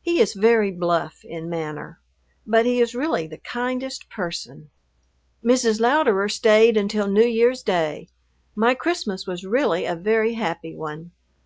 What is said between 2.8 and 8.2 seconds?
is really the kindest person. Mrs. Louderer stayed until New Year's day.